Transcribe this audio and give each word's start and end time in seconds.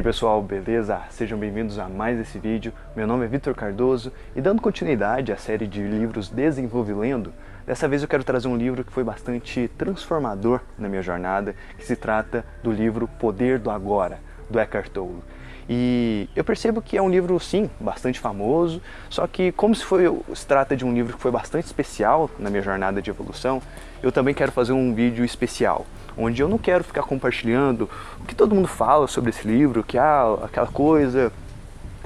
Aí 0.00 0.04
pessoal, 0.04 0.40
beleza? 0.40 0.98
Sejam 1.10 1.38
bem-vindos 1.38 1.78
a 1.78 1.86
mais 1.86 2.18
esse 2.18 2.38
vídeo. 2.38 2.72
Meu 2.96 3.06
nome 3.06 3.26
é 3.26 3.28
Vitor 3.28 3.54
Cardoso 3.54 4.10
e 4.34 4.40
dando 4.40 4.62
continuidade 4.62 5.30
à 5.30 5.36
série 5.36 5.66
de 5.66 5.82
livros 5.82 6.30
Desenvolve 6.30 6.94
Lendo, 6.94 7.34
dessa 7.66 7.86
vez 7.86 8.00
eu 8.00 8.08
quero 8.08 8.24
trazer 8.24 8.48
um 8.48 8.56
livro 8.56 8.82
que 8.82 8.90
foi 8.90 9.04
bastante 9.04 9.70
transformador 9.76 10.62
na 10.78 10.88
minha 10.88 11.02
jornada, 11.02 11.54
que 11.76 11.84
se 11.84 11.96
trata 11.96 12.46
do 12.62 12.72
livro 12.72 13.06
Poder 13.18 13.58
do 13.58 13.70
Agora, 13.70 14.20
do 14.48 14.58
Eckhart 14.58 14.88
Tolle. 14.88 15.22
E 15.68 16.30
eu 16.34 16.44
percebo 16.44 16.80
que 16.80 16.96
é 16.96 17.02
um 17.02 17.10
livro, 17.10 17.38
sim, 17.38 17.68
bastante 17.78 18.18
famoso, 18.18 18.80
só 19.10 19.26
que 19.26 19.52
como 19.52 19.74
se, 19.74 19.84
foi, 19.84 20.04
se 20.34 20.46
trata 20.46 20.74
de 20.74 20.82
um 20.82 20.94
livro 20.94 21.14
que 21.14 21.20
foi 21.20 21.30
bastante 21.30 21.66
especial 21.66 22.30
na 22.38 22.48
minha 22.48 22.62
jornada 22.62 23.02
de 23.02 23.10
evolução, 23.10 23.60
eu 24.02 24.10
também 24.10 24.32
quero 24.32 24.50
fazer 24.50 24.72
um 24.72 24.94
vídeo 24.94 25.26
especial, 25.26 25.84
onde 26.16 26.42
eu 26.42 26.48
não 26.48 26.58
quero 26.58 26.84
ficar 26.84 27.02
compartilhando 27.02 27.88
o 28.20 28.24
que 28.24 28.34
todo 28.34 28.54
mundo 28.54 28.68
fala 28.68 29.06
sobre 29.06 29.30
esse 29.30 29.46
livro, 29.46 29.82
que 29.82 29.98
ah, 29.98 30.38
aquela 30.42 30.66
coisa 30.66 31.32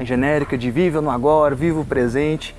genérica 0.01 0.59
de 0.59 0.71
viva 0.71 1.01
no 1.01 1.11
agora, 1.11 1.55
viva 1.55 1.81
o 1.81 1.85
presente, 1.85 2.55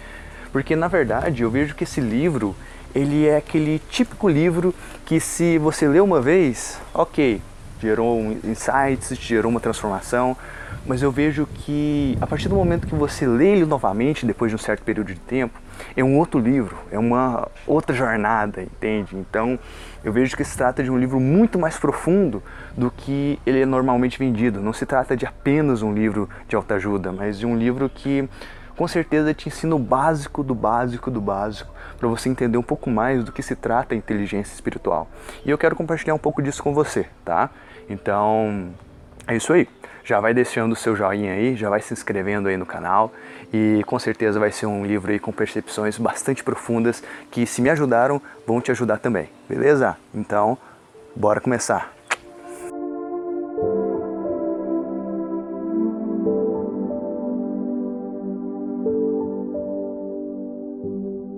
porque 0.52 0.76
na 0.76 0.88
verdade 0.88 1.44
eu 1.44 1.50
vejo 1.50 1.76
que 1.76 1.84
esse 1.84 2.00
livro, 2.00 2.56
ele 2.94 3.28
é 3.28 3.38
aquele 3.38 3.82
típico 3.90 4.30
livro 4.30 4.74
que 5.06 5.20
se 5.20 5.58
você 5.58 5.88
lê 5.88 6.00
uma 6.00 6.22
vez, 6.22 6.80
ok, 6.94 7.42
gerou 7.86 8.19
um 8.19 8.31
insights, 8.44 9.16
gerou 9.19 9.52
uma 9.52 9.59
transformação, 9.59 10.36
mas 10.88 11.02
eu 11.02 11.11
vejo 11.11 11.47
que 11.47 12.17
a 12.19 12.25
partir 12.25 12.50
do 12.50 12.55
momento 12.55 12.88
que 12.88 12.95
você 12.95 13.28
lê 13.28 13.50
ele 13.50 13.66
novamente, 13.66 14.25
depois 14.25 14.52
de 14.52 14.55
um 14.55 14.59
certo 14.59 14.81
período 14.83 15.14
de 15.14 15.19
tempo, 15.19 15.59
é 15.95 16.03
um 16.03 16.17
outro 16.17 16.39
livro, 16.39 16.78
é 16.91 16.97
uma 16.97 17.47
outra 17.67 17.95
jornada, 17.95 18.61
entende? 18.63 19.16
Então 19.16 19.59
eu 20.03 20.11
vejo 20.11 20.36
que 20.36 20.44
se 20.44 20.58
trata 20.58 20.83
de 20.83 20.89
um 20.89 20.97
livro 20.97 21.19
muito 21.19 21.59
mais 21.59 21.78
profundo 21.78 22.41
do 22.75 22.89
que 22.89 23.39
ele 23.45 23.61
é 23.61 23.66
normalmente 23.66 24.17
vendido. 24.17 24.59
Não 24.59 24.73
se 24.73 24.86
trata 24.86 25.16
de 25.16 25.25
apenas 25.25 25.81
um 25.81 25.94
livro 25.94 26.28
de 26.47 26.56
autoajuda, 26.56 27.11
mas 27.11 27.38
de 27.38 27.45
um 27.45 27.56
livro 27.56 27.89
que 27.89 28.28
com 28.75 28.88
certeza 28.88 29.33
te 29.33 29.47
ensina 29.47 29.75
o 29.75 29.80
básico 29.80 30.44
do 30.44 30.53
básico 30.53 31.09
do 31.09 31.22
básico 31.22 31.73
para 31.97 32.09
você 32.09 32.30
entender 32.30 32.58
um 32.58 32.63
pouco 32.63 32.89
mais 32.89 33.23
do 33.23 33.31
que 33.31 33.41
se 33.41 33.56
trata 33.56 33.95
a 33.95 33.97
inteligência 33.97 34.53
espiritual. 34.53 35.08
E 35.45 35.50
eu 35.50 35.58
quero 35.58 35.75
compartilhar 35.75 36.13
um 36.13 36.19
pouco 36.19 36.41
disso 36.41 36.61
com 36.61 36.73
você, 36.73 37.08
tá? 37.23 37.50
Então, 37.89 38.69
é 39.28 39.36
isso 39.36 39.53
aí. 39.53 39.67
Já 40.03 40.19
vai 40.19 40.33
deixando 40.33 40.73
o 40.73 40.75
seu 40.75 40.95
joinha 40.95 41.33
aí, 41.33 41.55
já 41.55 41.67
vai 41.69 41.81
se 41.81 41.91
inscrevendo 41.91 42.47
aí 42.47 42.58
no 42.58 42.66
canal 42.66 43.11
e 43.52 43.81
com 43.88 43.97
certeza 43.97 44.39
vai 44.39 44.52
ser 44.52 44.67
um 44.67 44.86
livro 44.86 45.11
aí 45.11 45.17
com 45.17 45.31
percepções 45.31 45.97
bastante 45.97 46.44
profundas 46.44 47.03
que 47.31 47.45
se 47.47 47.59
me 47.59 47.72
ajudaram, 47.72 48.22
vão 48.45 48.61
te 48.61 48.69
ajudar 48.69 49.00
também. 49.00 49.30
Beleza? 49.50 49.97
Então, 50.13 50.58
bora 51.16 51.41
começar. 51.41 51.91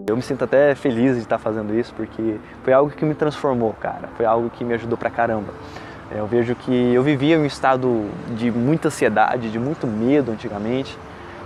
Eu 0.09 0.15
me 0.15 0.21
sinto 0.21 0.43
até 0.43 0.73
feliz 0.73 1.15
de 1.15 1.21
estar 1.21 1.37
fazendo 1.37 1.73
isso 1.73 1.93
porque 1.93 2.37
foi 2.63 2.73
algo 2.73 2.91
que 2.91 3.05
me 3.05 3.13
transformou, 3.13 3.73
cara. 3.73 4.09
Foi 4.17 4.25
algo 4.25 4.49
que 4.49 4.63
me 4.63 4.73
ajudou 4.73 4.97
pra 4.97 5.09
caramba. 5.09 5.53
Eu 6.09 6.25
vejo 6.25 6.55
que 6.55 6.93
eu 6.93 7.03
vivia 7.03 7.35
em 7.35 7.39
um 7.39 7.45
estado 7.45 8.09
de 8.35 8.49
muita 8.49 8.87
ansiedade, 8.87 9.51
de 9.51 9.59
muito 9.59 9.85
medo 9.85 10.31
antigamente. 10.31 10.97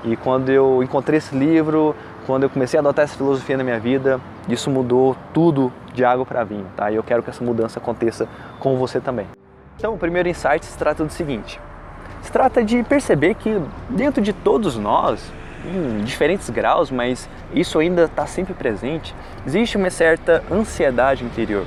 E 0.03 0.15
quando 0.15 0.49
eu 0.49 0.83
encontrei 0.83 1.17
esse 1.17 1.35
livro, 1.35 1.95
quando 2.27 2.43
eu 2.43 2.49
comecei 2.49 2.77
a 2.77 2.81
adotar 2.81 3.05
essa 3.05 3.17
filosofia 3.17 3.57
na 3.57 3.63
minha 3.63 3.79
vida, 3.79 4.19
isso 4.47 4.69
mudou 4.69 5.15
tudo 5.33 5.71
de 5.93 6.05
água 6.05 6.25
para 6.25 6.43
vinho, 6.43 6.65
tá? 6.75 6.91
E 6.91 6.95
eu 6.95 7.03
quero 7.03 7.23
que 7.23 7.29
essa 7.29 7.43
mudança 7.43 7.79
aconteça 7.79 8.27
com 8.59 8.77
você 8.77 8.99
também. 8.99 9.27
Então, 9.77 9.93
o 9.93 9.97
primeiro 9.97 10.29
insight 10.29 10.63
se 10.63 10.77
trata 10.77 11.03
do 11.03 11.11
seguinte: 11.11 11.59
se 12.21 12.31
trata 12.31 12.63
de 12.63 12.83
perceber 12.83 13.33
que 13.35 13.59
dentro 13.89 14.21
de 14.21 14.31
todos 14.31 14.77
nós, 14.77 15.31
em 15.65 16.03
diferentes 16.03 16.49
graus, 16.51 16.91
mas 16.91 17.27
isso 17.53 17.79
ainda 17.79 18.03
está 18.03 18.27
sempre 18.27 18.53
presente, 18.53 19.15
existe 19.45 19.75
uma 19.75 19.89
certa 19.89 20.43
ansiedade 20.51 21.23
interior 21.23 21.65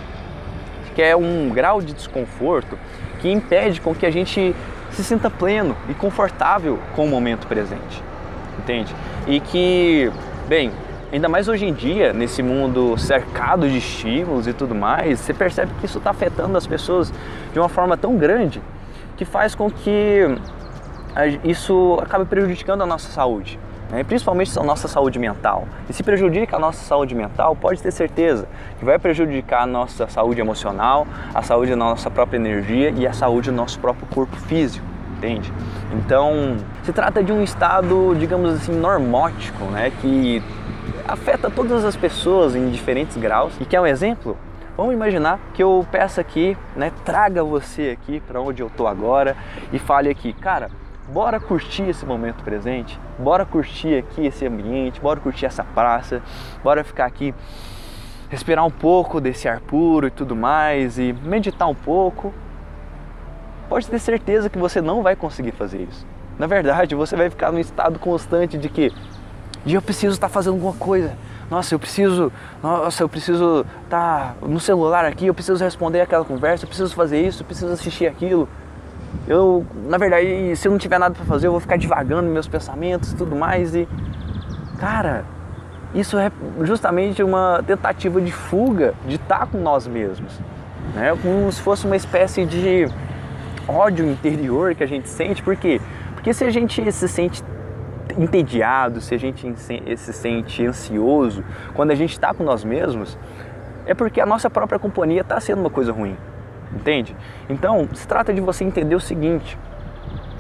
que 0.95 1.03
é 1.03 1.17
um 1.17 1.51
grau 1.51 1.81
de 1.81 1.93
desconforto 1.93 2.79
que 3.21 3.31
impede 3.31 3.81
com 3.81 3.95
que 3.95 4.07
a 4.07 4.11
gente 4.11 4.55
se 4.91 5.03
sinta 5.03 5.29
pleno 5.29 5.77
e 5.89 5.95
confortável 5.95 6.79
com 6.95 7.05
o 7.05 7.09
momento 7.09 7.47
presente, 7.47 8.03
entende? 8.59 8.95
E 9.27 9.41
que, 9.41 10.11
bem, 10.49 10.71
ainda 11.13 11.29
mais 11.29 11.49
hoje 11.49 11.67
em 11.67 11.73
dia, 11.73 12.13
nesse 12.13 12.43
mundo 12.43 12.97
cercado 12.97 13.69
de 13.69 13.79
estímulos 13.79 14.47
e 14.47 14.53
tudo 14.53 14.75
mais, 14.75 15.21
você 15.21 15.35
percebe 15.35 15.73
que 15.81 15.87
isso 15.87 15.99
está 15.99 16.11
afetando 16.11 16.57
as 16.57 16.67
pessoas 16.67 17.13
de 17.53 17.59
uma 17.59 17.69
forma 17.69 17.97
tão 17.97 18.17
grande 18.17 18.63
que 19.17 19.25
faz 19.25 19.55
com 19.55 19.71
que 19.71 20.27
isso 21.45 21.99
acabe 22.03 22.25
prejudicando 22.25 22.83
a 22.83 22.87
nossa 22.87 23.11
saúde 23.11 23.59
né? 23.95 24.05
principalmente 24.05 24.59
a 24.59 24.63
nossa 24.63 24.89
saúde 24.89 25.19
mental. 25.19 25.67
E 25.89 25.93
se 25.93 26.03
prejudica 26.03 26.57
a 26.57 26.59
nossa 26.59 26.85
saúde 26.85 27.15
mental, 27.15 27.55
pode 27.55 27.81
ter 27.81 27.93
certeza 27.93 28.47
que 28.79 28.85
vai 28.85 28.99
prejudicar 28.99 29.63
a 29.63 29.67
nossa 29.67 30.09
saúde 30.09 30.41
emocional, 30.41 31.07
a 31.33 31.43
saúde 31.43 31.71
da 31.71 31.77
nossa 31.77 32.11
própria 32.11 32.37
energia 32.37 32.91
e 32.91 33.07
a 33.07 33.13
saúde 33.13 33.51
do 33.51 33.57
nosso 33.57 33.79
próprio 33.79 34.07
corpo 34.09 34.37
físico, 34.37 34.85
entende? 35.17 35.53
Então, 35.93 36.57
se 36.83 36.93
trata 36.93 37.23
de 37.23 37.33
um 37.33 37.43
estado, 37.43 38.15
digamos 38.19 38.55
assim, 38.55 38.73
normótico, 38.73 39.65
né? 39.67 39.93
que 40.01 40.43
afeta 41.07 41.49
todas 41.49 41.85
as 41.85 41.97
pessoas 41.97 42.57
em 42.57 42.71
diferentes 42.71 43.17
graus. 43.17 43.53
E 43.61 43.65
que 43.65 43.77
é 43.77 43.81
um 43.81 43.87
exemplo? 43.87 44.37
Vamos 44.77 44.93
imaginar 44.93 45.39
que 45.55 45.63
eu 45.63 45.87
peça 45.89 46.21
aqui, 46.21 46.57
né, 46.75 46.91
traga 47.05 47.45
você 47.45 47.97
aqui 47.97 48.19
para 48.19 48.41
onde 48.41 48.61
eu 48.61 48.69
tô 48.69 48.89
agora 48.89 49.37
e 49.73 49.79
fale 49.79 50.11
aqui, 50.11 50.33
cara, 50.33 50.69
bora 51.09 51.39
curtir 51.39 51.83
esse 51.89 52.05
momento 52.05 52.43
presente, 52.43 52.99
bora 53.19 53.45
curtir 53.45 53.99
aqui 53.99 54.27
esse 54.27 54.47
ambiente, 54.47 55.01
bora 55.01 55.21
curtir 55.21 55.47
essa 55.47 55.63
praça, 55.63 56.23
bora 56.63 56.83
ficar 56.83 57.07
aqui, 57.07 57.35
respirar 58.31 58.65
um 58.65 58.71
pouco 58.71 59.21
desse 59.21 59.49
ar 59.49 59.61
puro 59.61 60.07
e 60.07 60.11
tudo 60.11 60.35
mais 60.35 60.99
e 60.99 61.13
meditar 61.13 61.69
um 61.69 61.75
pouco. 61.75 62.33
Pode 63.69 63.89
ter 63.89 63.99
certeza 63.99 64.49
que 64.49 64.59
você 64.59 64.81
não 64.81 65.03
vai 65.03 65.17
conseguir 65.17 65.53
fazer 65.53 65.83
isso. 65.83 66.07
Na 66.39 66.47
verdade, 66.47 66.95
você 66.95 67.17
vai 67.17 67.31
ficar 67.31 67.53
num 67.53 67.59
estado 67.59 67.99
constante 67.99 68.59
de 68.59 68.69
que 68.69 68.93
de 69.65 69.75
eu 69.75 69.83
preciso 69.83 70.15
estar 70.15 70.29
fazendo 70.29 70.55
alguma 70.55 70.75
coisa. 70.75 71.17
Nossa, 71.51 71.75
eu 71.75 71.79
preciso, 71.79 72.33
nossa, 72.63 73.03
eu 73.03 73.09
preciso 73.09 73.65
estar 73.85 74.37
no 74.43 74.59
celular 74.59 75.05
aqui, 75.05 75.27
eu 75.27 75.35
preciso 75.35 75.63
responder 75.63 76.01
aquela 76.01 76.25
conversa, 76.25 76.65
eu 76.65 76.69
preciso 76.69 76.95
fazer 76.95 77.25
isso, 77.25 77.43
eu 77.43 77.47
preciso 77.47 77.73
assistir 77.73 78.07
aquilo. 78.07 78.49
Eu, 79.27 79.65
na 79.87 79.97
verdade, 79.97 80.55
se 80.57 80.69
eu 80.69 80.73
não 80.73 80.79
tiver 80.79 80.99
nada 80.99 81.15
para 81.15 81.25
fazer, 81.25 81.47
eu 81.47 81.51
vou 81.51 81.61
ficar 81.61 81.77
divagando 81.77 82.29
meus 82.31 82.47
pensamentos 82.47 83.13
e 83.13 83.17
tudo 83.17 83.35
mais. 83.35 83.75
E, 83.75 83.89
cara, 84.79 85.25
isso 85.95 86.19
é 86.19 86.31
justamente 86.63 87.23
uma 87.23 87.63
tentativa 87.67 88.21
de 88.21 88.33
fuga 88.33 88.95
de 89.07 89.17
estar 89.17 89.47
com 89.47 89.59
nós 89.59 89.87
mesmos. 89.87 90.39
Né? 90.95 91.17
Como 91.23 91.51
se 91.51 91.61
fosse 91.63 91.87
uma 91.87 91.97
espécie 91.97 92.45
de 92.45 92.87
ódio 93.67 94.07
interior 94.07 94.75
que 94.75 94.85
a 94.85 94.87
gente 94.87 95.09
sente. 95.09 95.43
Por 95.43 95.57
quê? 95.57 95.81
Porque 96.15 96.35
se 96.35 96.45
a 96.45 96.51
gente 96.51 96.93
se 96.93 97.09
sente 97.09 97.43
entediado, 98.19 99.01
se 99.01 99.15
a 99.15 99.19
gente 99.19 99.55
se 99.57 100.13
sente 100.13 100.67
ansioso, 100.67 101.43
quando 101.73 101.91
a 101.91 101.95
gente 101.95 102.13
está 102.13 102.35
com 102.35 102.45
nós 102.45 102.63
mesmos, 102.63 103.19
é 103.87 103.95
porque 103.95 104.21
a 104.21 104.27
nossa 104.27 104.51
própria 104.51 104.79
companhia 104.79 105.23
está 105.23 105.41
sendo 105.41 105.61
uma 105.61 105.71
coisa 105.71 105.93
ruim 105.93 106.15
entende? 106.75 107.17
Então, 107.49 107.89
se 107.95 108.07
trata 108.07 108.33
de 108.33 108.41
você 108.41 108.65
entender 108.65 108.95
o 108.95 109.01
seguinte, 109.01 109.57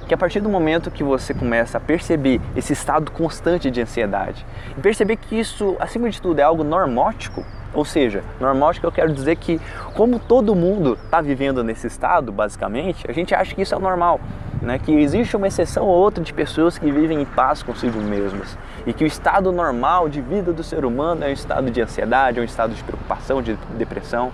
que 0.07 0.15
a 0.15 0.17
partir 0.19 0.41
do 0.41 0.49
momento 0.49 0.91
que 0.91 1.03
você 1.03 1.33
começa 1.33 1.79
a 1.79 1.81
perceber 1.81 2.41
esse 2.55 2.73
estado 2.73 3.11
constante 3.11 3.71
de 3.71 3.81
ansiedade 3.81 4.45
perceber 4.83 5.17
que 5.17 5.39
isso, 5.39 5.77
acima 5.81 6.11
de 6.11 6.21
tudo, 6.21 6.39
é 6.39 6.43
algo 6.43 6.63
normótico, 6.63 7.45
ou 7.73 7.85
seja, 7.85 8.23
normótico 8.39 8.87
eu 8.87 8.93
quero 8.93 9.13
dizer 9.13 9.37
que 9.37 9.61
como 9.95 10.19
todo 10.19 10.55
mundo 10.55 10.99
está 11.05 11.21
vivendo 11.21 11.65
nesse 11.65 11.87
estado, 11.87 12.31
basicamente, 12.31 13.05
a 13.09 13.13
gente 13.13 13.35
acha 13.35 13.55
que 13.55 13.63
isso 13.63 13.75
é 13.75 13.79
normal, 13.79 14.21
né? 14.61 14.79
que 14.79 14.93
existe 14.93 15.37
uma 15.37 15.49
exceção 15.49 15.85
ou 15.85 15.97
outra 15.97 16.23
de 16.23 16.33
pessoas 16.33 16.79
que 16.79 16.91
vivem 16.91 17.21
em 17.21 17.25
paz 17.25 17.63
consigo 17.63 17.99
mesmas 18.01 18.57
e 18.87 18.93
que 18.93 19.05
o 19.05 19.07
estado 19.07 19.51
normal 19.51 20.09
de 20.09 20.21
vida 20.21 20.53
do 20.53 20.63
ser 20.63 20.85
humano 20.85 21.25
é 21.25 21.29
um 21.29 21.33
estado 21.33 21.71
de 21.71 21.81
ansiedade, 21.81 22.39
é 22.39 22.43
um 22.43 22.45
estado 22.45 22.75
de 22.75 22.83
preocupação, 22.85 23.43
de 23.43 23.57
depressão, 23.77 24.33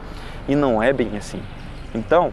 e 0.48 0.54
não 0.56 0.82
é 0.82 0.92
bem 0.92 1.16
assim. 1.16 1.40
Então, 1.94 2.32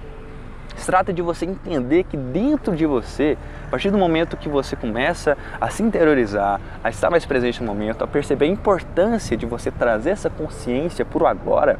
se 0.78 0.86
trata 0.86 1.12
de 1.12 1.22
você 1.22 1.46
entender 1.46 2.04
que 2.04 2.16
dentro 2.16 2.76
de 2.76 2.86
você, 2.86 3.36
a 3.66 3.72
partir 3.72 3.90
do 3.90 3.98
momento 3.98 4.38
que 4.38 4.48
você 4.48 4.76
começa 4.76 5.36
a 5.60 5.70
se 5.70 5.82
interiorizar, 5.82 6.62
a 6.84 6.90
estar 6.90 7.10
mais 7.10 7.26
presente 7.26 7.62
no 7.62 7.68
momento, 7.68 8.04
a 8.04 8.08
perceber 8.08 8.46
a 8.46 8.50
importância 8.50 9.36
de 9.36 9.46
você 9.46 9.72
trazer 9.72 10.12
essa 10.12 10.30
consciência 10.30 11.04
para 11.04 11.24
o 11.24 11.28
agora, 11.28 11.80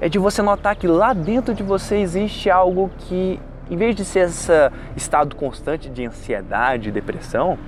é 0.00 0.08
de 0.08 0.18
você 0.18 0.42
notar 0.42 0.76
que 0.76 0.86
lá 0.86 1.12
dentro 1.12 1.54
de 1.54 1.62
você 1.62 1.96
existe 1.96 2.50
algo 2.50 2.90
que, 2.98 3.40
em 3.70 3.76
vez 3.76 3.96
de 3.96 4.04
ser 4.04 4.26
esse 4.26 4.52
estado 4.94 5.34
constante 5.34 5.88
de 5.88 6.04
ansiedade 6.04 6.90
depressão, 6.90 7.58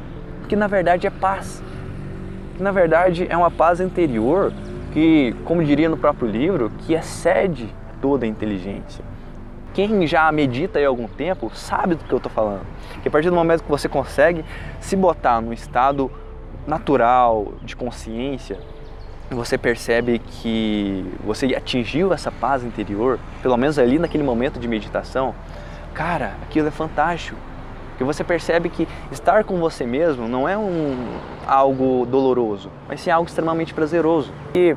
que 0.47 0.55
na 0.55 0.67
verdade 0.67 1.07
é 1.07 1.11
paz. 1.11 1.63
Que 2.57 2.63
na 2.63 2.71
verdade 2.71 3.27
é 3.29 3.37
uma 3.37 3.51
paz 3.51 3.81
interior 3.81 4.53
que, 4.93 5.35
como 5.45 5.65
diria 5.65 5.89
no 5.89 5.97
próprio 5.97 6.29
livro, 6.29 6.71
que 6.81 6.93
excede 6.93 7.75
toda 8.01 8.25
a 8.25 8.29
inteligência. 8.29 9.05
quem 9.73 10.07
já 10.07 10.31
medita 10.33 10.79
aí 10.79 10.85
há 10.85 10.89
algum 10.89 11.07
tempo 11.07 11.51
sabe 11.55 11.95
do 11.95 12.05
que 12.05 12.13
eu 12.13 12.17
estou 12.17 12.31
falando. 12.31 12.67
Que 13.03 13.09
a 13.09 13.11
partir 13.11 13.31
do 13.31 13.37
momento 13.37 13.63
que 13.63 13.71
você 13.71 13.89
consegue 13.89 14.45
se 14.81 14.97
botar 14.97 15.41
num 15.41 15.53
estado 15.53 16.11
natural 16.67 17.53
de 17.63 17.77
consciência, 17.77 18.59
você 19.31 19.57
percebe 19.57 20.19
que 20.19 21.05
você 21.25 21.47
atingiu 21.55 22.13
essa 22.13 22.33
paz 22.33 22.65
interior, 22.65 23.19
pelo 23.43 23.57
menos 23.57 23.79
ali 23.79 23.99
naquele 23.99 24.25
momento 24.25 24.59
de 24.59 24.67
meditação, 24.67 25.35
cara, 25.95 26.35
aquilo 26.43 26.69
é 26.69 26.71
fantástico. 26.73 27.39
Porque 27.91 28.03
você 28.03 28.25
percebe 28.25 28.69
que 28.71 28.89
estar 29.13 29.45
com 29.45 29.59
você 29.59 29.85
mesmo 29.85 30.27
não 30.27 30.49
é 30.49 30.57
um, 30.57 30.97
algo 31.47 32.07
doloroso, 32.07 32.71
mas 32.89 33.03
sim 33.03 33.11
algo 33.11 33.29
extremamente 33.29 33.75
prazeroso. 33.75 34.33
E 34.55 34.75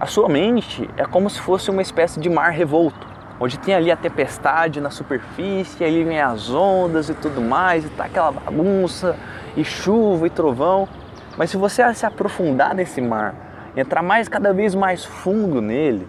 a 0.00 0.06
sua 0.06 0.28
mente 0.28 0.88
é 0.96 1.04
como 1.04 1.28
se 1.28 1.40
fosse 1.40 1.70
uma 1.70 1.82
espécie 1.82 2.20
de 2.20 2.30
mar 2.30 2.50
revolto, 2.50 3.04
onde 3.40 3.58
tem 3.58 3.74
ali 3.74 3.90
a 3.90 3.96
tempestade 3.96 4.80
na 4.80 4.90
superfície, 4.90 5.84
ali 5.84 6.04
vem 6.04 6.20
as 6.20 6.50
ondas 6.50 7.08
e 7.08 7.14
tudo 7.14 7.40
mais, 7.40 7.84
e 7.84 7.88
tá 7.88 8.04
aquela 8.04 8.30
bagunça, 8.30 9.16
e 9.56 9.64
chuva 9.64 10.28
e 10.28 10.30
trovão. 10.30 10.88
Mas 11.36 11.50
se 11.50 11.56
você 11.56 11.92
se 11.94 12.06
aprofundar 12.06 12.76
nesse 12.76 13.00
mar, 13.00 13.34
entrar 13.76 14.00
mais 14.00 14.28
cada 14.28 14.52
vez 14.52 14.72
mais 14.72 15.04
fundo 15.04 15.60
nele, 15.60 16.06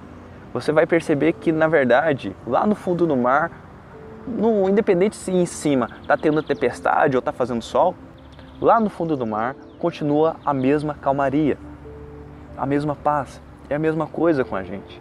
você 0.53 0.71
vai 0.71 0.85
perceber 0.85 1.33
que 1.33 1.51
na 1.51 1.67
verdade, 1.67 2.35
lá 2.45 2.67
no 2.67 2.75
fundo 2.75 3.07
do 3.07 3.17
mar, 3.17 3.49
no, 4.27 4.69
independente 4.69 5.15
se 5.15 5.31
em 5.31 5.47
cima 5.47 5.89
está 5.99 6.15
tendo 6.15 6.43
tempestade 6.43 7.15
ou 7.15 7.19
está 7.19 7.31
fazendo 7.31 7.63
sol, 7.63 7.95
lá 8.61 8.79
no 8.79 8.89
fundo 8.89 9.17
do 9.17 9.25
mar 9.25 9.55
continua 9.79 10.35
a 10.45 10.53
mesma 10.53 10.93
calmaria, 10.93 11.57
a 12.55 12.67
mesma 12.67 12.95
paz. 12.95 13.41
É 13.69 13.75
a 13.75 13.79
mesma 13.79 14.07
coisa 14.07 14.43
com 14.43 14.55
a 14.55 14.63
gente. 14.63 14.99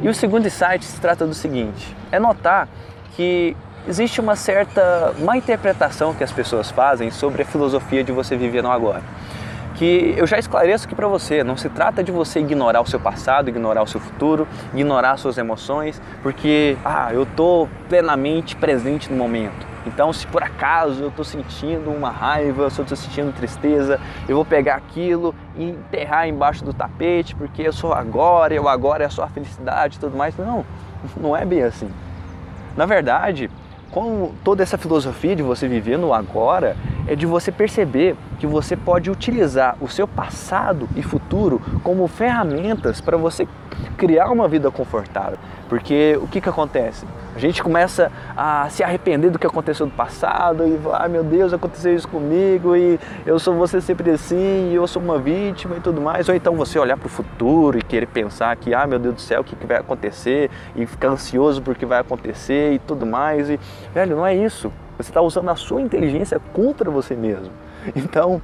E 0.00 0.08
o 0.08 0.14
segundo 0.14 0.46
insight 0.46 0.84
se 0.84 1.00
trata 1.00 1.26
do 1.26 1.34
seguinte: 1.34 1.96
é 2.12 2.20
notar 2.20 2.68
que 3.16 3.56
existe 3.88 4.20
uma 4.20 4.36
certa 4.36 5.14
má 5.18 5.36
interpretação 5.36 6.14
que 6.14 6.22
as 6.22 6.30
pessoas 6.30 6.70
fazem 6.70 7.10
sobre 7.10 7.42
a 7.42 7.44
filosofia 7.44 8.04
de 8.04 8.12
você 8.12 8.36
viver 8.36 8.62
no 8.62 8.70
agora. 8.70 9.02
Que 9.74 10.14
eu 10.16 10.26
já 10.26 10.38
esclareço 10.38 10.86
aqui 10.86 10.94
para 10.94 11.08
você, 11.08 11.42
não 11.42 11.56
se 11.56 11.68
trata 11.68 12.02
de 12.02 12.12
você 12.12 12.40
ignorar 12.40 12.80
o 12.80 12.86
seu 12.86 13.00
passado, 13.00 13.48
ignorar 13.48 13.82
o 13.82 13.86
seu 13.86 14.00
futuro, 14.00 14.46
ignorar 14.72 15.16
suas 15.16 15.36
emoções, 15.36 16.00
porque 16.22 16.76
ah, 16.84 17.12
eu 17.12 17.24
estou 17.24 17.68
plenamente 17.88 18.54
presente 18.54 19.10
no 19.10 19.16
momento. 19.16 19.74
Então, 19.86 20.12
se 20.12 20.26
por 20.26 20.42
acaso 20.42 21.02
eu 21.02 21.08
estou 21.08 21.24
sentindo 21.24 21.90
uma 21.90 22.10
raiva, 22.10 22.70
se 22.70 22.80
eu 22.80 22.84
estou 22.84 22.96
sentindo 22.96 23.32
tristeza, 23.34 24.00
eu 24.28 24.36
vou 24.36 24.44
pegar 24.44 24.76
aquilo 24.76 25.34
e 25.56 25.64
enterrar 25.70 26.26
embaixo 26.26 26.64
do 26.64 26.72
tapete, 26.72 27.34
porque 27.34 27.62
eu 27.62 27.72
sou 27.72 27.92
agora, 27.92 28.54
eu 28.54 28.68
agora 28.68 29.04
é 29.04 29.06
a 29.06 29.28
felicidade 29.28 29.96
e 29.96 30.00
tudo 30.00 30.16
mais. 30.16 30.36
Não, 30.36 30.64
não 31.16 31.36
é 31.36 31.44
bem 31.44 31.62
assim. 31.62 31.90
Na 32.76 32.86
verdade, 32.86 33.50
com 33.90 34.32
toda 34.42 34.62
essa 34.62 34.76
filosofia 34.76 35.36
de 35.36 35.42
você 35.42 35.68
viver 35.68 35.96
no 35.96 36.12
agora, 36.12 36.76
é 37.06 37.14
de 37.14 37.26
você 37.26 37.52
perceber 37.52 38.16
que 38.38 38.46
você 38.46 38.76
pode 38.76 39.10
utilizar 39.10 39.76
o 39.80 39.88
seu 39.88 40.08
passado 40.08 40.88
e 40.96 41.02
futuro 41.02 41.60
como 41.82 42.06
ferramentas 42.08 43.00
para 43.00 43.16
você 43.16 43.46
criar 43.96 44.30
uma 44.30 44.48
vida 44.48 44.70
confortável. 44.70 45.38
Porque 45.68 46.18
o 46.20 46.26
que, 46.26 46.40
que 46.40 46.48
acontece? 46.48 47.06
A 47.34 47.38
gente 47.38 47.60
começa 47.62 48.12
a 48.36 48.68
se 48.70 48.84
arrepender 48.84 49.28
do 49.28 49.40
que 49.40 49.46
aconteceu 49.46 49.86
no 49.86 49.92
passado 49.92 50.64
e 50.66 50.78
falar, 50.78 51.04
ah, 51.04 51.08
meu 51.08 51.24
Deus, 51.24 51.52
aconteceu 51.52 51.92
isso 51.92 52.06
comigo 52.06 52.76
e 52.76 52.98
eu 53.26 53.40
sou 53.40 53.54
você 53.54 53.80
sempre 53.80 54.10
assim 54.10 54.70
e 54.70 54.74
eu 54.74 54.86
sou 54.86 55.02
uma 55.02 55.18
vítima 55.18 55.76
e 55.76 55.80
tudo 55.80 56.00
mais. 56.00 56.28
Ou 56.28 56.34
então 56.34 56.54
você 56.54 56.78
olhar 56.78 56.96
para 56.96 57.06
o 57.06 57.10
futuro 57.10 57.76
e 57.78 57.82
querer 57.82 58.06
pensar 58.06 58.54
que, 58.56 58.72
ah, 58.72 58.86
meu 58.86 59.00
Deus 59.00 59.16
do 59.16 59.20
céu, 59.20 59.40
o 59.40 59.44
que, 59.44 59.56
que 59.56 59.66
vai 59.66 59.78
acontecer 59.78 60.48
e 60.76 60.86
ficar 60.86 61.08
ansioso 61.08 61.60
porque 61.60 61.84
vai 61.84 61.98
acontecer 61.98 62.74
e 62.74 62.78
tudo 62.78 63.04
mais. 63.04 63.50
E, 63.50 63.58
velho, 63.92 64.16
não 64.16 64.24
é 64.24 64.34
isso. 64.34 64.72
Você 64.96 65.10
está 65.10 65.20
usando 65.20 65.48
a 65.48 65.56
sua 65.56 65.82
inteligência 65.82 66.40
contra 66.52 66.90
você 66.90 67.16
mesmo. 67.16 67.52
Então, 67.96 68.40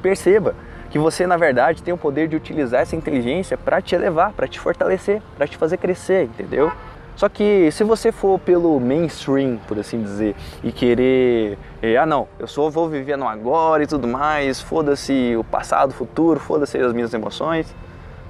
perceba 0.00 0.54
que 0.88 0.98
você, 0.98 1.26
na 1.26 1.36
verdade, 1.36 1.82
tem 1.82 1.92
o 1.92 1.98
poder 1.98 2.28
de 2.28 2.36
utilizar 2.36 2.80
essa 2.82 2.94
inteligência 2.94 3.58
para 3.58 3.82
te 3.82 3.94
elevar, 3.94 4.32
para 4.32 4.46
te 4.46 4.60
fortalecer, 4.60 5.20
para 5.36 5.46
te 5.46 5.56
fazer 5.56 5.76
crescer, 5.76 6.24
entendeu? 6.24 6.72
Só 7.16 7.28
que 7.28 7.70
se 7.70 7.84
você 7.84 8.10
for 8.10 8.40
pelo 8.40 8.80
mainstream, 8.80 9.58
por 9.68 9.78
assim 9.78 10.02
dizer, 10.02 10.34
e 10.64 10.72
querer, 10.72 11.56
eh, 11.80 11.96
ah 11.96 12.04
não, 12.04 12.26
eu 12.38 12.48
só 12.48 12.68
vou 12.68 12.88
viver 12.88 13.16
no 13.16 13.28
agora 13.28 13.84
e 13.84 13.86
tudo 13.86 14.08
mais, 14.08 14.60
foda-se 14.60 15.36
o 15.36 15.44
passado, 15.44 15.90
o 15.90 15.94
futuro, 15.94 16.40
foda-se 16.40 16.76
as 16.76 16.92
minhas 16.92 17.14
emoções, 17.14 17.72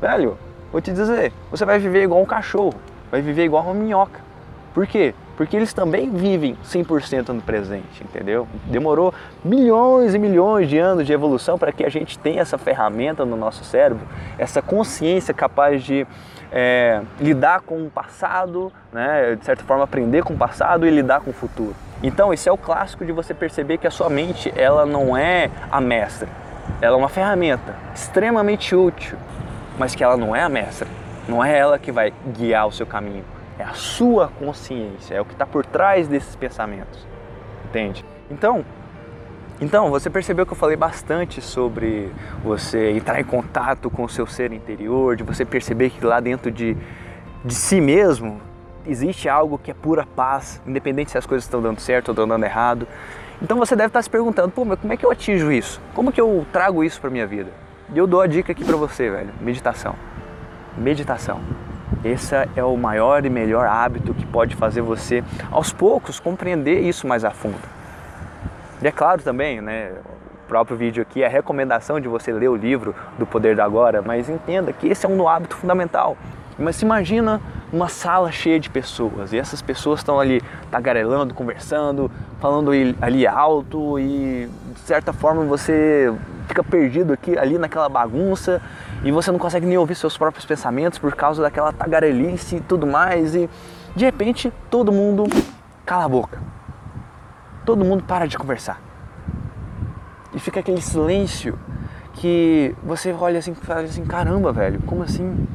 velho, 0.00 0.36
vou 0.70 0.82
te 0.82 0.92
dizer, 0.92 1.32
você 1.50 1.64
vai 1.64 1.78
viver 1.78 2.02
igual 2.02 2.20
um 2.20 2.26
cachorro, 2.26 2.74
vai 3.10 3.22
viver 3.22 3.44
igual 3.44 3.64
uma 3.64 3.74
minhoca. 3.74 4.20
Por 4.74 4.86
quê? 4.86 5.14
Porque 5.36 5.56
eles 5.56 5.72
também 5.72 6.10
vivem 6.10 6.56
100% 6.64 7.28
no 7.28 7.42
presente, 7.42 8.04
entendeu? 8.04 8.46
Demorou 8.66 9.12
milhões 9.44 10.14
e 10.14 10.18
milhões 10.18 10.68
de 10.68 10.78
anos 10.78 11.06
de 11.06 11.12
evolução 11.12 11.58
para 11.58 11.72
que 11.72 11.84
a 11.84 11.88
gente 11.88 12.18
tenha 12.18 12.40
essa 12.40 12.56
ferramenta 12.56 13.24
no 13.24 13.36
nosso 13.36 13.64
cérebro, 13.64 14.06
essa 14.38 14.62
consciência 14.62 15.34
capaz 15.34 15.82
de 15.82 16.06
é, 16.52 17.02
lidar 17.20 17.62
com 17.62 17.84
o 17.84 17.90
passado, 17.90 18.72
né? 18.92 19.34
de 19.34 19.44
certa 19.44 19.64
forma 19.64 19.82
aprender 19.82 20.22
com 20.22 20.34
o 20.34 20.36
passado 20.36 20.86
e 20.86 20.90
lidar 20.90 21.20
com 21.20 21.30
o 21.30 21.34
futuro. 21.34 21.74
Então, 22.00 22.32
esse 22.32 22.48
é 22.48 22.52
o 22.52 22.58
clássico 22.58 23.04
de 23.04 23.10
você 23.10 23.34
perceber 23.34 23.78
que 23.78 23.86
a 23.86 23.90
sua 23.90 24.08
mente 24.08 24.52
ela 24.54 24.86
não 24.86 25.16
é 25.16 25.50
a 25.70 25.80
mestra, 25.80 26.28
ela 26.80 26.96
é 26.96 26.98
uma 26.98 27.08
ferramenta 27.08 27.74
extremamente 27.94 28.74
útil, 28.76 29.18
mas 29.76 29.94
que 29.96 30.04
ela 30.04 30.16
não 30.16 30.36
é 30.36 30.42
a 30.42 30.48
mestra, 30.48 30.86
não 31.28 31.42
é 31.44 31.58
ela 31.58 31.78
que 31.78 31.90
vai 31.90 32.12
guiar 32.36 32.68
o 32.68 32.72
seu 32.72 32.86
caminho 32.86 33.24
é 33.58 33.62
a 33.62 33.74
sua 33.74 34.28
consciência, 34.28 35.14
é 35.14 35.20
o 35.20 35.24
que 35.24 35.32
está 35.32 35.46
por 35.46 35.64
trás 35.64 36.08
desses 36.08 36.34
pensamentos, 36.34 37.06
entende? 37.64 38.04
Então, 38.30 38.64
então, 39.60 39.88
você 39.88 40.10
percebeu 40.10 40.44
que 40.44 40.52
eu 40.52 40.56
falei 40.56 40.76
bastante 40.76 41.40
sobre 41.40 42.10
você 42.42 42.90
entrar 42.90 43.20
em 43.20 43.24
contato 43.24 43.88
com 43.88 44.02
o 44.02 44.08
seu 44.08 44.26
ser 44.26 44.52
interior, 44.52 45.14
de 45.14 45.22
você 45.22 45.44
perceber 45.44 45.90
que 45.90 46.04
lá 46.04 46.18
dentro 46.18 46.50
de, 46.50 46.76
de 47.44 47.54
si 47.54 47.80
mesmo 47.80 48.40
existe 48.84 49.28
algo 49.28 49.56
que 49.56 49.70
é 49.70 49.74
pura 49.74 50.04
paz, 50.04 50.60
independente 50.66 51.12
se 51.12 51.18
as 51.18 51.24
coisas 51.24 51.44
estão 51.44 51.62
dando 51.62 51.80
certo 51.80 52.08
ou 52.08 52.12
estão 52.12 52.26
dando 52.26 52.44
errado. 52.44 52.86
Então 53.40 53.56
você 53.56 53.76
deve 53.76 53.88
estar 53.88 54.02
se 54.02 54.10
perguntando, 54.10 54.50
pô, 54.50 54.64
mas 54.64 54.78
como 54.78 54.92
é 54.92 54.96
que 54.96 55.06
eu 55.06 55.10
atinjo 55.10 55.52
isso? 55.52 55.80
Como 55.94 56.10
que 56.10 56.20
eu 56.20 56.44
trago 56.52 56.82
isso 56.82 57.00
para 57.00 57.08
minha 57.08 57.26
vida? 57.26 57.50
E 57.94 57.98
eu 57.98 58.06
dou 58.06 58.20
a 58.20 58.26
dica 58.26 58.52
aqui 58.52 58.64
para 58.64 58.76
você, 58.76 59.08
velho, 59.08 59.32
meditação. 59.40 59.94
Meditação. 60.76 61.40
Esse 62.04 62.34
é 62.54 62.62
o 62.62 62.76
maior 62.76 63.24
e 63.24 63.30
melhor 63.30 63.66
hábito 63.66 64.12
que 64.12 64.26
pode 64.26 64.54
fazer 64.54 64.82
você, 64.82 65.24
aos 65.50 65.72
poucos, 65.72 66.20
compreender 66.20 66.80
isso 66.80 67.06
mais 67.06 67.24
a 67.24 67.30
fundo. 67.30 67.58
E 68.82 68.86
é 68.86 68.92
claro 68.92 69.22
também, 69.22 69.62
né, 69.62 69.92
o 70.44 70.46
próprio 70.46 70.76
vídeo 70.76 71.00
aqui 71.00 71.22
é 71.22 71.26
a 71.26 71.30
recomendação 71.30 71.98
de 71.98 72.06
você 72.06 72.30
ler 72.30 72.48
o 72.48 72.56
livro 72.56 72.94
do 73.18 73.24
Poder 73.24 73.56
da 73.56 73.64
Agora, 73.64 74.02
mas 74.02 74.28
entenda 74.28 74.70
que 74.72 74.86
esse 74.86 75.06
é 75.06 75.08
um 75.08 75.26
hábito 75.26 75.56
fundamental. 75.56 76.16
Mas 76.58 76.76
se 76.76 76.84
imagina 76.84 77.40
uma 77.72 77.88
sala 77.88 78.30
cheia 78.30 78.60
de 78.60 78.68
pessoas 78.68 79.32
e 79.32 79.38
essas 79.38 79.62
pessoas 79.62 80.00
estão 80.00 80.20
ali 80.20 80.42
tagarelando, 80.70 81.34
conversando, 81.34 82.10
falando 82.38 82.70
ali 83.00 83.26
alto 83.26 83.98
e 83.98 84.48
de 84.74 84.80
certa 84.80 85.12
forma 85.12 85.42
você 85.44 86.14
fica 86.46 86.62
perdido 86.62 87.12
aqui 87.12 87.36
ali 87.38 87.58
naquela 87.58 87.88
bagunça 87.88 88.60
e 89.02 89.10
você 89.10 89.30
não 89.30 89.38
consegue 89.38 89.66
nem 89.66 89.78
ouvir 89.78 89.94
seus 89.94 90.16
próprios 90.16 90.44
pensamentos 90.44 90.98
por 90.98 91.14
causa 91.14 91.42
daquela 91.42 91.72
tagarelice 91.72 92.56
e 92.56 92.60
tudo 92.60 92.86
mais 92.86 93.34
e 93.34 93.48
de 93.94 94.04
repente 94.04 94.52
todo 94.70 94.92
mundo 94.92 95.24
cala 95.84 96.04
a 96.04 96.08
boca. 96.08 96.38
Todo 97.64 97.84
mundo 97.84 98.02
para 98.04 98.26
de 98.26 98.36
conversar. 98.36 98.80
E 100.34 100.38
fica 100.38 100.60
aquele 100.60 100.82
silêncio 100.82 101.58
que 102.14 102.74
você 102.82 103.12
olha 103.12 103.38
assim 103.38 103.52
e 103.52 103.54
fala 103.54 103.80
assim, 103.80 104.04
caramba, 104.04 104.52
velho, 104.52 104.80
como 104.82 105.02
assim? 105.02 105.46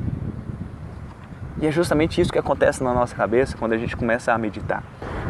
E 1.61 1.67
é 1.67 1.71
justamente 1.71 2.21
isso 2.21 2.31
que 2.31 2.39
acontece 2.39 2.81
na 2.83 2.93
nossa 2.93 3.13
cabeça 3.13 3.57
quando 3.57 3.73
a 3.73 3.77
gente 3.77 3.95
começa 3.95 4.31
a 4.31 4.37
meditar. 4.37 4.83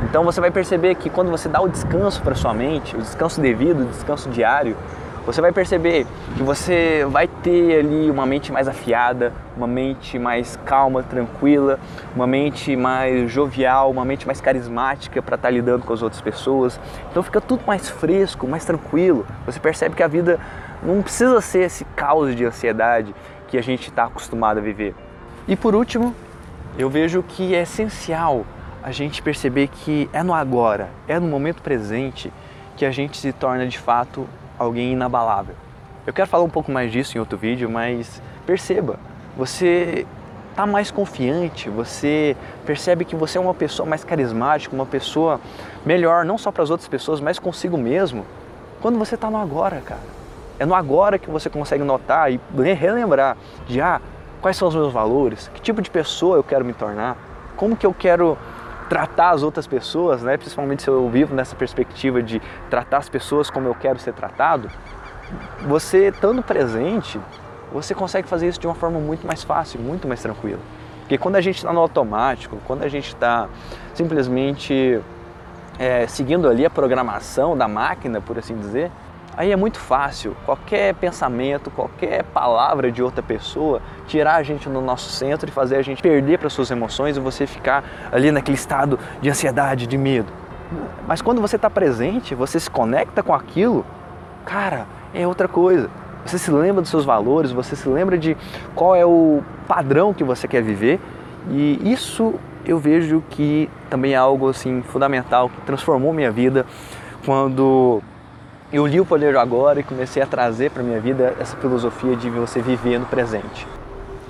Então 0.03 0.23
você 0.23 0.39
vai 0.39 0.51
perceber 0.51 0.95
que 0.95 1.09
quando 1.09 1.31
você 1.31 1.49
dá 1.49 1.59
o 1.59 1.67
descanso 1.67 2.21
para 2.21 2.35
sua 2.35 2.53
mente, 2.53 2.95
o 2.95 2.99
descanso 2.99 3.41
devido, 3.41 3.81
o 3.81 3.85
descanso 3.85 4.29
diário, 4.29 4.77
você 5.25 5.41
vai 5.41 5.51
perceber 5.51 6.05
que 6.35 6.43
você 6.43 7.05
vai 7.09 7.27
ter 7.27 7.79
ali 7.79 8.09
uma 8.09 8.25
mente 8.25 8.51
mais 8.51 8.67
afiada, 8.67 9.33
uma 9.55 9.67
mente 9.67 10.17
mais 10.17 10.57
calma, 10.65 11.03
tranquila, 11.03 11.79
uma 12.15 12.25
mente 12.25 12.75
mais 12.75 13.31
jovial, 13.31 13.91
uma 13.91 14.05
mente 14.05 14.25
mais 14.25 14.41
carismática 14.41 15.21
para 15.21 15.35
estar 15.35 15.47
tá 15.47 15.51
lidando 15.51 15.85
com 15.85 15.93
as 15.93 16.01
outras 16.01 16.21
pessoas. 16.21 16.79
Então 17.11 17.21
fica 17.21 17.39
tudo 17.39 17.61
mais 17.65 17.89
fresco, 17.89 18.47
mais 18.47 18.65
tranquilo. 18.65 19.25
Você 19.45 19.59
percebe 19.59 19.95
que 19.95 20.03
a 20.03 20.07
vida 20.07 20.39
não 20.81 21.01
precisa 21.01 21.39
ser 21.41 21.59
esse 21.59 21.83
caos 21.95 22.35
de 22.35 22.45
ansiedade 22.45 23.13
que 23.47 23.57
a 23.57 23.61
gente 23.61 23.89
está 23.89 24.05
acostumado 24.05 24.57
a 24.57 24.61
viver. 24.61 24.95
E 25.47 25.55
por 25.55 25.75
último, 25.75 26.15
eu 26.77 26.89
vejo 26.89 27.23
que 27.23 27.55
é 27.55 27.63
essencial 27.63 28.45
a 28.81 28.91
gente 28.91 29.21
perceber 29.21 29.67
que 29.67 30.09
é 30.13 30.23
no 30.23 30.33
agora, 30.33 30.89
é 31.07 31.19
no 31.19 31.27
momento 31.27 31.61
presente 31.61 32.31
que 32.77 32.85
a 32.85 32.91
gente 32.91 33.17
se 33.17 33.33
torna 33.33 33.67
de 33.67 33.77
fato 33.77 34.27
alguém 34.59 34.91
inabalável. 34.91 35.55
Eu 36.05 36.13
quero 36.13 36.27
falar 36.27 36.43
um 36.43 36.49
pouco 36.49 36.71
mais 36.71 36.91
disso 36.91 37.17
em 37.17 37.19
outro 37.19 37.37
vídeo, 37.37 37.69
mas 37.69 38.21
perceba, 38.45 38.99
você 39.37 40.05
está 40.49 40.65
mais 40.65 40.91
confiante, 40.91 41.69
você 41.69 42.35
percebe 42.65 43.05
que 43.05 43.15
você 43.15 43.37
é 43.37 43.41
uma 43.41 43.53
pessoa 43.53 43.87
mais 43.87 44.03
carismática, 44.03 44.75
uma 44.75 44.85
pessoa 44.85 45.39
melhor, 45.85 46.25
não 46.25 46.37
só 46.37 46.51
para 46.51 46.63
as 46.63 46.69
outras 46.69 46.89
pessoas, 46.89 47.21
mas 47.21 47.39
consigo 47.39 47.77
mesmo, 47.77 48.25
quando 48.81 48.99
você 48.99 49.15
está 49.15 49.29
no 49.29 49.37
agora, 49.37 49.81
cara. 49.81 50.19
É 50.59 50.65
no 50.65 50.75
agora 50.75 51.17
que 51.17 51.29
você 51.29 51.49
consegue 51.49 51.83
notar 51.83 52.29
e 52.29 52.39
relembrar 52.73 53.37
de 53.65 53.79
ah, 53.79 54.01
quais 54.41 54.57
são 54.57 54.67
os 54.67 54.75
meus 54.75 54.91
valores, 54.91 55.49
que 55.53 55.61
tipo 55.61 55.81
de 55.81 55.89
pessoa 55.89 56.35
eu 56.35 56.43
quero 56.43 56.65
me 56.65 56.73
tornar, 56.73 57.15
como 57.55 57.77
que 57.77 57.85
eu 57.85 57.93
quero 57.93 58.37
tratar 58.89 59.29
as 59.29 59.43
outras 59.43 59.67
pessoas, 59.67 60.23
né? 60.23 60.35
principalmente 60.35 60.83
se 60.83 60.89
eu 60.89 61.07
vivo 61.09 61.35
nessa 61.35 61.55
perspectiva 61.55 62.21
de 62.21 62.41
tratar 62.69 62.97
as 62.97 63.07
pessoas 63.07 63.49
como 63.49 63.67
eu 63.67 63.75
quero 63.75 63.99
ser 63.99 64.13
tratado, 64.13 64.69
você 65.67 66.07
estando 66.07 66.41
presente, 66.41 67.19
você 67.71 67.93
consegue 67.93 68.27
fazer 68.27 68.47
isso 68.47 68.59
de 68.59 68.65
uma 68.65 68.73
forma 68.73 68.99
muito 68.99 69.25
mais 69.27 69.43
fácil, 69.43 69.79
muito 69.79 70.07
mais 70.07 70.21
tranquila. 70.21 70.59
Porque 71.01 71.17
quando 71.17 71.35
a 71.35 71.41
gente 71.41 71.57
está 71.57 71.71
no 71.71 71.79
automático, 71.79 72.57
quando 72.65 72.83
a 72.83 72.87
gente 72.87 73.07
está 73.07 73.47
simplesmente 73.93 74.99
é, 75.77 76.07
seguindo 76.07 76.47
ali 76.47 76.65
a 76.65 76.69
programação 76.69 77.57
da 77.57 77.67
máquina, 77.67 78.19
por 78.19 78.37
assim 78.37 78.55
dizer, 78.57 78.91
Aí 79.39 79.53
é 79.53 79.55
muito 79.55 79.79
fácil 79.79 80.35
qualquer 80.45 80.93
pensamento, 80.95 81.71
qualquer 81.71 82.25
palavra 82.25 82.91
de 82.91 83.01
outra 83.01 83.23
pessoa 83.23 83.81
tirar 84.05 84.35
a 84.35 84.43
gente 84.43 84.67
do 84.67 84.81
nosso 84.81 85.09
centro 85.11 85.47
e 85.47 85.51
fazer 85.53 85.77
a 85.77 85.81
gente 85.81 86.01
perder 86.01 86.37
para 86.37 86.49
suas 86.49 86.69
emoções 86.69 87.15
e 87.15 87.21
você 87.21 87.47
ficar 87.47 87.81
ali 88.11 88.31
naquele 88.31 88.57
estado 88.57 88.99
de 89.21 89.29
ansiedade, 89.29 89.87
de 89.87 89.97
medo. 89.97 90.27
Mas 91.07 91.21
quando 91.21 91.39
você 91.39 91.55
está 91.55 91.69
presente, 91.69 92.35
você 92.35 92.59
se 92.59 92.69
conecta 92.69 93.23
com 93.23 93.33
aquilo, 93.33 93.85
cara, 94.43 94.85
é 95.13 95.25
outra 95.25 95.47
coisa. 95.47 95.89
Você 96.25 96.37
se 96.37 96.51
lembra 96.51 96.81
dos 96.81 96.91
seus 96.91 97.05
valores, 97.05 97.53
você 97.53 97.77
se 97.77 97.87
lembra 97.87 98.17
de 98.17 98.35
qual 98.75 98.93
é 98.93 99.05
o 99.05 99.41
padrão 99.69 100.13
que 100.13 100.21
você 100.25 100.49
quer 100.49 100.61
viver 100.61 100.99
e 101.49 101.79
isso 101.89 102.33
eu 102.65 102.77
vejo 102.77 103.23
que 103.29 103.69
também 103.89 104.15
é 104.15 104.17
algo 104.17 104.49
assim 104.49 104.81
fundamental 104.81 105.47
que 105.47 105.61
transformou 105.61 106.11
minha 106.11 106.29
vida 106.29 106.65
quando 107.23 108.03
eu 108.71 108.85
li 108.85 108.99
o 108.99 109.05
Poder 109.05 109.35
Agora 109.35 109.79
e 109.79 109.83
comecei 109.83 110.21
a 110.21 110.27
trazer 110.27 110.69
para 110.69 110.83
minha 110.83 110.99
vida 110.99 111.35
essa 111.39 111.57
filosofia 111.57 112.15
de 112.15 112.29
você 112.29 112.61
viver 112.61 112.99
no 112.99 113.05
presente. 113.05 113.67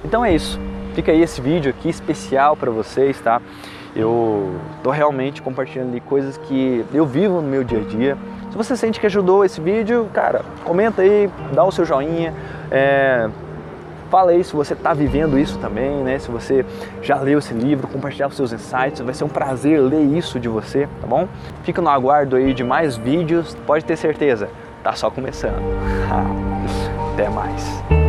Então 0.03 0.23
é 0.23 0.33
isso. 0.33 0.59
Fica 0.93 1.11
aí 1.11 1.21
esse 1.21 1.41
vídeo 1.41 1.69
aqui 1.69 1.89
especial 1.89 2.55
para 2.55 2.71
vocês, 2.71 3.19
tá? 3.19 3.41
Eu 3.95 4.55
tô 4.81 4.91
realmente 4.91 5.41
compartilhando 5.41 5.89
ali 5.89 5.99
coisas 5.99 6.37
que 6.37 6.85
eu 6.93 7.05
vivo 7.05 7.41
no 7.41 7.47
meu 7.47 7.63
dia 7.63 7.79
a 7.79 7.83
dia. 7.83 8.17
Se 8.49 8.57
você 8.57 8.77
sente 8.77 8.99
que 8.99 9.05
ajudou 9.05 9.43
esse 9.43 9.59
vídeo, 9.59 10.09
cara, 10.13 10.41
comenta 10.63 11.01
aí, 11.01 11.29
dá 11.53 11.63
o 11.63 11.71
seu 11.71 11.85
joinha, 11.85 12.33
é, 12.71 13.29
Fala 14.09 14.31
aí 14.31 14.43
se 14.43 14.53
você 14.53 14.73
está 14.73 14.93
vivendo 14.93 15.37
isso 15.37 15.57
também, 15.59 16.03
né? 16.03 16.17
Se 16.17 16.31
você 16.31 16.65
já 17.01 17.17
leu 17.17 17.39
esse 17.39 17.53
livro, 17.53 17.87
compartilhar 17.87 18.27
os 18.27 18.35
seus 18.35 18.51
insights, 18.51 19.01
vai 19.01 19.13
ser 19.13 19.23
um 19.23 19.29
prazer 19.29 19.79
ler 19.79 20.01
isso 20.01 20.39
de 20.39 20.47
você, 20.47 20.87
tá 20.99 21.07
bom? 21.07 21.27
Fica 21.63 21.81
no 21.81 21.89
aguardo 21.89 22.35
aí 22.35 22.53
de 22.53 22.63
mais 22.63 22.97
vídeos, 22.97 23.55
pode 23.67 23.85
ter 23.85 23.95
certeza, 23.95 24.49
tá 24.83 24.93
só 24.93 25.11
começando. 25.11 25.61
Até 27.13 27.29
mais. 27.29 28.08